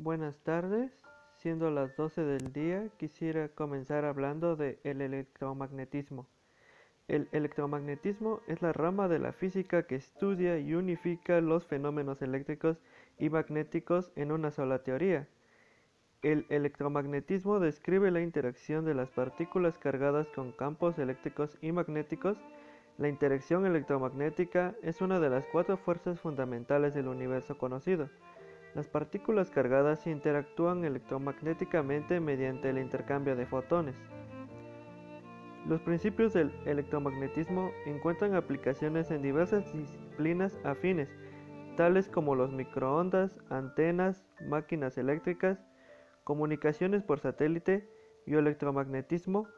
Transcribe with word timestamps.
Buenas 0.00 0.38
tardes, 0.44 0.92
siendo 1.38 1.72
las 1.72 1.96
12 1.96 2.22
del 2.22 2.52
día, 2.52 2.88
quisiera 2.98 3.48
comenzar 3.48 4.04
hablando 4.04 4.54
de 4.54 4.78
el 4.84 5.00
electromagnetismo. 5.00 6.28
El 7.08 7.28
electromagnetismo 7.32 8.40
es 8.46 8.62
la 8.62 8.72
rama 8.72 9.08
de 9.08 9.18
la 9.18 9.32
física 9.32 9.88
que 9.88 9.96
estudia 9.96 10.56
y 10.60 10.74
unifica 10.74 11.40
los 11.40 11.66
fenómenos 11.66 12.22
eléctricos 12.22 12.78
y 13.18 13.28
magnéticos 13.28 14.12
en 14.14 14.30
una 14.30 14.52
sola 14.52 14.84
teoría. 14.84 15.26
El 16.22 16.46
electromagnetismo 16.48 17.58
describe 17.58 18.12
la 18.12 18.20
interacción 18.20 18.84
de 18.84 18.94
las 18.94 19.10
partículas 19.10 19.78
cargadas 19.78 20.28
con 20.28 20.52
campos 20.52 20.96
eléctricos 21.00 21.58
y 21.60 21.72
magnéticos. 21.72 22.38
La 22.98 23.08
interacción 23.08 23.66
electromagnética 23.66 24.76
es 24.80 25.00
una 25.00 25.18
de 25.18 25.30
las 25.30 25.44
cuatro 25.46 25.76
fuerzas 25.76 26.20
fundamentales 26.20 26.94
del 26.94 27.08
universo 27.08 27.58
conocido. 27.58 28.08
Las 28.74 28.86
partículas 28.86 29.50
cargadas 29.50 30.06
interactúan 30.06 30.84
electromagnéticamente 30.84 32.20
mediante 32.20 32.70
el 32.70 32.78
intercambio 32.78 33.34
de 33.34 33.46
fotones. 33.46 33.96
Los 35.66 35.80
principios 35.80 36.32
del 36.32 36.52
electromagnetismo 36.66 37.72
encuentran 37.86 38.34
aplicaciones 38.34 39.10
en 39.10 39.22
diversas 39.22 39.72
disciplinas 39.72 40.58
afines, 40.64 41.08
tales 41.76 42.08
como 42.08 42.34
los 42.34 42.52
microondas, 42.52 43.38
antenas, 43.50 44.24
máquinas 44.46 44.96
eléctricas, 44.98 45.58
comunicaciones 46.24 47.02
por 47.02 47.20
satélite, 47.20 47.88
bioelectromagnetismo, 48.26 49.48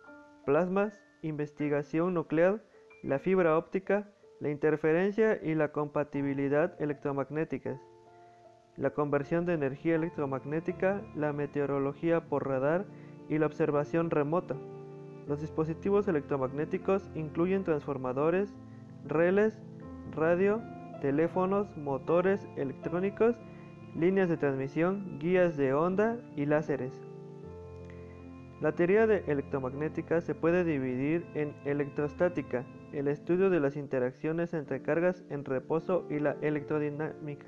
plasmas, 0.46 1.00
investigación 1.22 2.14
nuclear, 2.14 2.62
la 3.02 3.18
fibra 3.18 3.56
óptica, 3.56 4.08
la 4.40 4.50
interferencia 4.50 5.38
y 5.42 5.54
la 5.54 5.72
compatibilidad 5.72 6.80
electromagnéticas 6.80 7.80
la 8.80 8.90
conversión 8.90 9.44
de 9.44 9.52
energía 9.52 9.94
electromagnética, 9.94 11.02
la 11.14 11.34
meteorología 11.34 12.24
por 12.24 12.48
radar 12.48 12.86
y 13.28 13.36
la 13.36 13.44
observación 13.44 14.10
remota. 14.10 14.56
Los 15.28 15.42
dispositivos 15.42 16.08
electromagnéticos 16.08 17.10
incluyen 17.14 17.62
transformadores, 17.62 18.54
reles, 19.06 19.58
radio, 20.12 20.62
teléfonos, 21.02 21.76
motores 21.76 22.48
electrónicos, 22.56 23.36
líneas 23.94 24.30
de 24.30 24.38
transmisión, 24.38 25.18
guías 25.18 25.58
de 25.58 25.74
onda 25.74 26.16
y 26.34 26.46
láseres. 26.46 26.94
La 28.62 28.72
teoría 28.72 29.06
de 29.06 29.24
electromagnética 29.26 30.22
se 30.22 30.34
puede 30.34 30.64
dividir 30.64 31.26
en 31.34 31.54
electrostática, 31.66 32.64
el 32.92 33.08
estudio 33.08 33.50
de 33.50 33.60
las 33.60 33.76
interacciones 33.76 34.54
entre 34.54 34.80
cargas 34.80 35.22
en 35.28 35.44
reposo 35.44 36.06
y 36.08 36.18
la 36.18 36.36
electrodinámica 36.40 37.46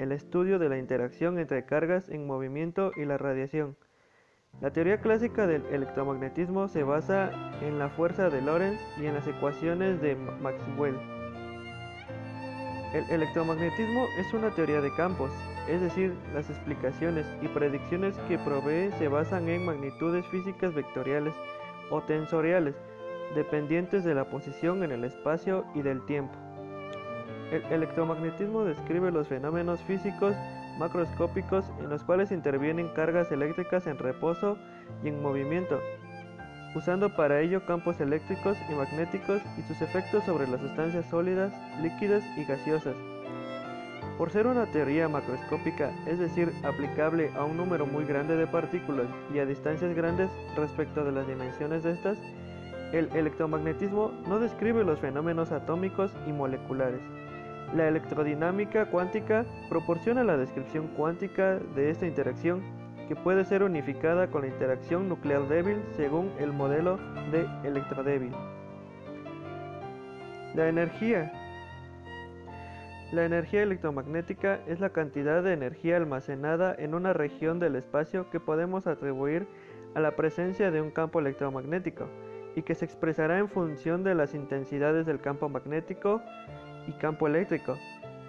el 0.00 0.12
estudio 0.12 0.58
de 0.58 0.70
la 0.70 0.78
interacción 0.78 1.38
entre 1.38 1.66
cargas 1.66 2.08
en 2.08 2.26
movimiento 2.26 2.90
y 2.96 3.04
la 3.04 3.18
radiación. 3.18 3.76
La 4.62 4.72
teoría 4.72 5.02
clásica 5.02 5.46
del 5.46 5.64
electromagnetismo 5.66 6.68
se 6.68 6.82
basa 6.82 7.30
en 7.60 7.78
la 7.78 7.90
fuerza 7.90 8.30
de 8.30 8.40
Lorentz 8.40 8.80
y 8.98 9.04
en 9.06 9.14
las 9.14 9.26
ecuaciones 9.26 10.00
de 10.00 10.16
Maxwell. 10.16 10.98
El 12.94 13.04
electromagnetismo 13.10 14.06
es 14.18 14.32
una 14.32 14.50
teoría 14.50 14.80
de 14.80 14.92
campos, 14.94 15.30
es 15.68 15.82
decir, 15.82 16.14
las 16.32 16.48
explicaciones 16.48 17.26
y 17.42 17.48
predicciones 17.48 18.16
que 18.26 18.38
provee 18.38 18.90
se 18.98 19.08
basan 19.08 19.48
en 19.50 19.66
magnitudes 19.66 20.26
físicas 20.28 20.74
vectoriales 20.74 21.34
o 21.90 22.00
tensoriales, 22.00 22.74
dependientes 23.34 24.02
de 24.02 24.14
la 24.14 24.24
posición 24.30 24.82
en 24.82 24.92
el 24.92 25.04
espacio 25.04 25.66
y 25.74 25.82
del 25.82 26.04
tiempo. 26.06 26.49
El 27.50 27.64
electromagnetismo 27.64 28.64
describe 28.64 29.10
los 29.10 29.26
fenómenos 29.26 29.80
físicos 29.82 30.34
macroscópicos 30.78 31.64
en 31.80 31.90
los 31.90 32.04
cuales 32.04 32.30
intervienen 32.30 32.88
cargas 32.94 33.32
eléctricas 33.32 33.86
en 33.86 33.98
reposo 33.98 34.56
y 35.02 35.08
en 35.08 35.20
movimiento, 35.20 35.80
usando 36.74 37.14
para 37.16 37.40
ello 37.40 37.66
campos 37.66 38.00
eléctricos 38.00 38.56
y 38.70 38.74
magnéticos 38.74 39.42
y 39.58 39.62
sus 39.62 39.82
efectos 39.82 40.24
sobre 40.24 40.46
las 40.46 40.60
sustancias 40.60 41.06
sólidas, 41.10 41.52
líquidas 41.82 42.24
y 42.36 42.44
gaseosas. 42.44 42.94
Por 44.16 44.30
ser 44.30 44.46
una 44.46 44.66
teoría 44.66 45.08
macroscópica, 45.08 45.90
es 46.06 46.18
decir, 46.18 46.52
aplicable 46.62 47.30
a 47.36 47.44
un 47.44 47.56
número 47.56 47.86
muy 47.86 48.04
grande 48.04 48.36
de 48.36 48.46
partículas 48.46 49.06
y 49.34 49.38
a 49.38 49.46
distancias 49.46 49.94
grandes 49.94 50.30
respecto 50.56 51.04
de 51.04 51.12
las 51.12 51.26
dimensiones 51.26 51.82
de 51.82 51.92
estas, 51.92 52.18
el 52.92 53.08
electromagnetismo 53.14 54.12
no 54.28 54.38
describe 54.38 54.84
los 54.84 54.98
fenómenos 54.98 55.52
atómicos 55.52 56.12
y 56.26 56.32
moleculares. 56.32 57.00
La 57.74 57.86
electrodinámica 57.86 58.86
cuántica 58.86 59.44
proporciona 59.68 60.24
la 60.24 60.36
descripción 60.36 60.88
cuántica 60.96 61.58
de 61.76 61.90
esta 61.90 62.06
interacción 62.06 62.62
que 63.06 63.16
puede 63.16 63.44
ser 63.44 63.62
unificada 63.62 64.28
con 64.28 64.42
la 64.42 64.48
interacción 64.48 65.08
nuclear 65.08 65.48
débil 65.48 65.82
según 65.96 66.30
el 66.38 66.52
modelo 66.52 66.96
de 67.32 67.46
electrodébil. 67.64 68.32
La 70.54 70.68
energía. 70.68 71.32
La 73.12 73.24
energía 73.24 73.62
electromagnética 73.62 74.60
es 74.66 74.78
la 74.78 74.90
cantidad 74.90 75.42
de 75.42 75.52
energía 75.52 75.96
almacenada 75.96 76.74
en 76.78 76.94
una 76.94 77.12
región 77.12 77.58
del 77.58 77.76
espacio 77.76 78.30
que 78.30 78.38
podemos 78.38 78.86
atribuir 78.86 79.48
a 79.94 80.00
la 80.00 80.16
presencia 80.16 80.70
de 80.70 80.80
un 80.80 80.90
campo 80.90 81.18
electromagnético 81.18 82.06
y 82.54 82.62
que 82.62 82.74
se 82.74 82.84
expresará 82.84 83.38
en 83.38 83.48
función 83.48 84.04
de 84.04 84.14
las 84.14 84.34
intensidades 84.34 85.06
del 85.06 85.20
campo 85.20 85.48
magnético 85.48 86.22
y 86.90 86.92
campo 86.98 87.26
eléctrico. 87.26 87.78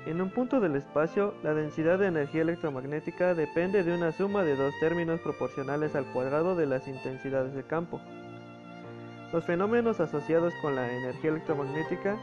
En 0.06 0.22
un 0.22 0.30
punto 0.32 0.60
del 0.60 0.76
espacio, 0.76 1.34
la 1.44 1.54
densidad 1.54 2.00
de 2.00 2.08
energía 2.08 2.42
electromagnética 2.42 3.36
depende 3.36 3.84
de 3.84 3.94
una 3.94 4.12
suma 4.12 4.44
de 4.44 4.56
dos 4.56 4.74
términos 4.80 5.20
proporcionales 5.20 5.96
al 5.96 6.06
cuadrado 6.06 6.56
de 6.56 6.66
las 6.66 6.88
intensidades 6.88 7.54
de 7.54 7.64
campo. 7.64 8.02
Los 9.32 9.46
fenómenos 9.46 10.00
asociados 10.00 10.54
con 10.62 10.76
la 10.76 10.92
energía 10.92 11.30
electromagnética 11.30 12.18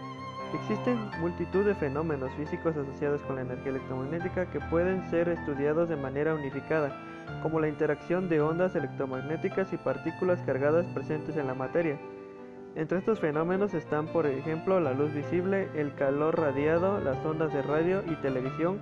Existen 0.54 1.10
multitud 1.20 1.64
de 1.66 1.74
fenómenos 1.74 2.32
físicos 2.32 2.74
asociados 2.74 3.20
con 3.22 3.36
la 3.36 3.42
energía 3.42 3.70
electromagnética 3.70 4.50
que 4.50 4.60
pueden 4.60 5.08
ser 5.10 5.28
estudiados 5.28 5.90
de 5.90 5.96
manera 5.96 6.34
unificada, 6.34 6.96
como 7.42 7.60
la 7.60 7.68
interacción 7.68 8.30
de 8.30 8.40
ondas 8.40 8.74
electromagnéticas 8.74 9.70
y 9.74 9.76
partículas 9.76 10.40
cargadas 10.46 10.86
presentes 10.94 11.36
en 11.36 11.48
la 11.48 11.54
materia. 11.54 11.98
Entre 12.78 12.98
estos 12.98 13.18
fenómenos 13.18 13.74
están, 13.74 14.06
por 14.06 14.24
ejemplo, 14.24 14.78
la 14.78 14.92
luz 14.92 15.12
visible, 15.12 15.68
el 15.74 15.96
calor 15.96 16.38
radiado, 16.38 17.00
las 17.00 17.18
ondas 17.26 17.52
de 17.52 17.60
radio 17.60 18.04
y 18.06 18.14
televisión. 18.22 18.78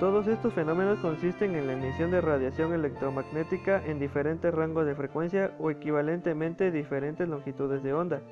Todos 0.00 0.26
estos 0.26 0.54
fenómenos 0.54 0.98
consisten 1.00 1.54
en 1.54 1.66
la 1.66 1.74
emisión 1.74 2.10
de 2.10 2.22
radiación 2.22 2.72
electromagnética 2.72 3.82
en 3.84 3.98
diferentes 3.98 4.54
rangos 4.54 4.86
de 4.86 4.94
frecuencia 4.94 5.52
o 5.58 5.70
equivalentemente 5.70 6.70
diferentes 6.70 7.28
longitudes 7.28 7.82
de 7.82 7.92
onda, 7.92 8.22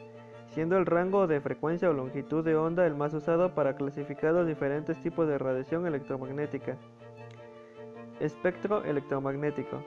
siendo 0.47 0.79
el 0.79 0.87
rango 0.87 1.27
de 1.27 1.43
frecuencia 1.43 1.91
o 1.91 1.93
longitud 1.93 2.43
de 2.43 2.57
onda 2.57 2.87
el 2.87 2.95
más 2.95 3.13
usado 3.13 3.55
para 3.55 3.77
clasificar 3.77 4.33
los 4.33 4.47
diferentes 4.47 4.97
tipos 5.03 5.29
de 5.29 5.37
radiación 5.37 5.87
electromagnética. 5.87 6.79
Espectro 8.19 8.83
electromagnético. 8.83 9.83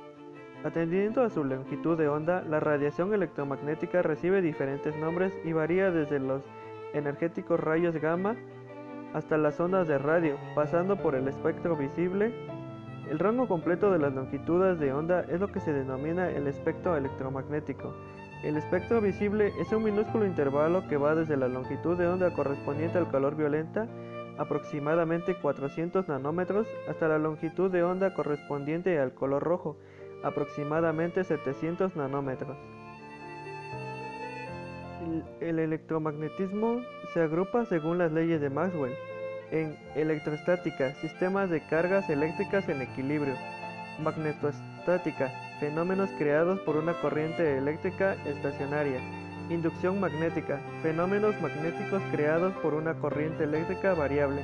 Atendiendo 0.63 1.23
a 1.23 1.29
su 1.29 1.43
longitud 1.43 1.97
de 1.97 2.07
onda, 2.07 2.41
la 2.41 2.59
radiación 2.59 3.13
electromagnética 3.13 4.01
recibe 4.01 4.41
diferentes 4.41 4.95
nombres 4.97 5.31
y 5.45 5.53
varía 5.53 5.91
desde 5.91 6.19
los 6.19 6.43
energéticos 6.93 7.59
rayos 7.59 7.95
gamma 7.95 8.35
hasta 9.13 9.37
las 9.37 9.59
ondas 9.59 9.87
de 9.87 9.97
radio, 9.97 10.37
pasando 10.55 10.97
por 10.97 11.15
el 11.15 11.27
espectro 11.27 11.75
visible. 11.75 12.33
El 13.09 13.19
rango 13.19 13.47
completo 13.47 13.91
de 13.91 13.99
las 13.99 14.13
longitudes 14.13 14.79
de 14.79 14.91
onda 14.91 15.21
es 15.21 15.39
lo 15.39 15.51
que 15.51 15.59
se 15.59 15.71
denomina 15.71 16.29
el 16.29 16.47
espectro 16.47 16.97
electromagnético. 16.97 17.93
El 18.43 18.57
espectro 18.57 18.99
visible 19.01 19.53
es 19.59 19.71
un 19.71 19.83
minúsculo 19.83 20.25
intervalo 20.25 20.87
que 20.87 20.97
va 20.97 21.15
desde 21.15 21.37
la 21.37 21.47
longitud 21.47 21.97
de 21.97 22.07
onda 22.07 22.31
correspondiente 22.33 22.97
al 22.97 23.09
calor 23.09 23.35
violenta, 23.35 23.87
aproximadamente 24.37 25.35
400 25.35 26.07
nanómetros, 26.07 26.67
hasta 26.87 27.07
la 27.07 27.17
longitud 27.17 27.71
de 27.71 27.83
onda 27.83 28.13
correspondiente 28.13 28.99
al 28.99 29.13
color 29.13 29.41
rojo, 29.41 29.77
aproximadamente 30.27 31.23
700 31.23 31.95
nanómetros. 31.95 32.57
El, 35.39 35.59
electromagnetismo 35.59 36.81
se 37.13 37.21
agrupa 37.21 37.65
según 37.65 37.97
las 37.97 38.11
leyes 38.11 38.41
de 38.41 38.49
Maxwell 38.49 38.93
en 39.51 39.77
electrostática, 39.95 40.93
sistemas 40.95 41.49
de 41.49 41.65
cargas 41.67 42.09
eléctricas 42.09 42.67
en 42.67 42.81
equilibrio, 42.81 43.35
magnetostática, 44.03 45.31
fenómenos 45.59 46.09
creados 46.17 46.59
por 46.61 46.75
una 46.75 46.93
corriente 46.99 47.57
eléctrica 47.57 48.15
estacionaria, 48.25 48.99
inducción 49.49 49.99
magnética, 49.99 50.59
fenómenos 50.81 51.39
magnéticos 51.41 52.01
creados 52.11 52.53
por 52.61 52.73
una 52.73 52.95
corriente 52.95 53.45
eléctrica 53.45 53.93
variable, 53.93 54.43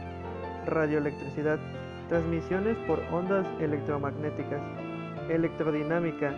radioelectricidad, 0.65 1.59
transmisiones 2.07 2.77
por 2.87 2.99
ondas 3.11 3.45
electromagnéticas. 3.59 4.61
Electrodinámica. 5.29 6.33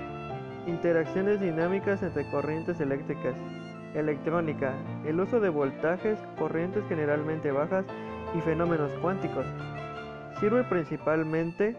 Interacciones 0.67 1.41
dinámicas 1.41 2.03
entre 2.03 2.29
corrientes 2.29 2.79
eléctricas. 2.79 3.35
Electrónica. 3.95 4.73
El 5.05 5.19
uso 5.19 5.39
de 5.39 5.49
voltajes, 5.49 6.19
corrientes 6.37 6.83
generalmente 6.87 7.51
bajas 7.51 7.85
y 8.37 8.41
fenómenos 8.41 8.91
cuánticos. 9.01 9.45
Sirve 10.39 10.63
principalmente 10.65 11.75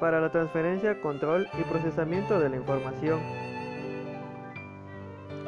para 0.00 0.20
la 0.20 0.30
transferencia, 0.30 1.00
control 1.02 1.46
y 1.58 1.62
procesamiento 1.64 2.40
de 2.40 2.48
la 2.48 2.56
información. 2.56 3.20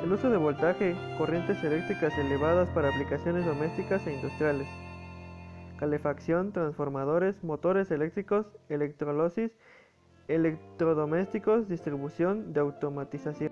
El 0.02 0.12
uso 0.12 0.28
de 0.28 0.36
voltaje, 0.36 0.94
corrientes 1.16 1.62
eléctricas 1.64 2.16
elevadas 2.18 2.68
para 2.70 2.88
aplicaciones 2.88 3.46
domésticas 3.46 4.06
e 4.06 4.12
industriales. 4.12 4.68
Calefacción, 5.78 6.52
transformadores, 6.52 7.42
motores 7.42 7.90
eléctricos, 7.90 8.46
electrolisis, 8.68 9.52
electrodomésticos, 10.28 11.68
distribución 11.68 12.52
de 12.52 12.60
automatización. 12.60 13.51